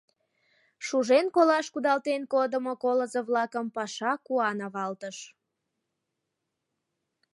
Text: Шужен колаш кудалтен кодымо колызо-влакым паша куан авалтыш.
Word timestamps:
Шужен 0.85 1.25
колаш 1.35 1.65
кудалтен 1.73 2.21
кодымо 2.33 2.73
колызо-влакым 2.83 3.65
паша 3.75 4.13
куан 4.25 4.57
авалтыш. 4.67 5.17